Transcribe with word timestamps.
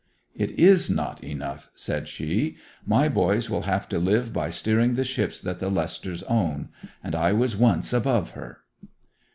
'It 0.35 0.49
is 0.57 0.89
not 0.89 1.23
enough,' 1.23 1.69
said 1.75 2.07
she. 2.07 2.57
'My 2.87 3.07
boys 3.07 3.51
will 3.51 3.61
have 3.69 3.87
to 3.89 3.99
live 3.99 4.33
by 4.33 4.49
steering 4.49 4.95
the 4.95 5.03
ships 5.03 5.39
that 5.39 5.59
the 5.59 5.69
Lesters 5.69 6.23
own; 6.23 6.69
and 7.03 7.13
I 7.13 7.33
was 7.33 7.55
once 7.55 7.93
above 7.93 8.31
her! 8.31 8.61